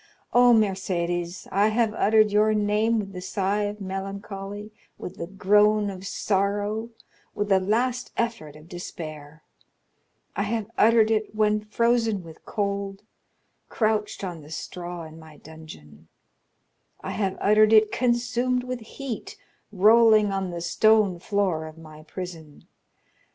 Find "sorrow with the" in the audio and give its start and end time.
6.07-7.59